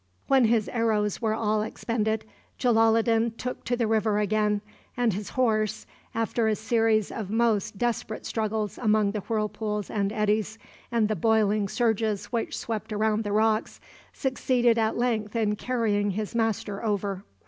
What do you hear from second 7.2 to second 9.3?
most desperate struggles among the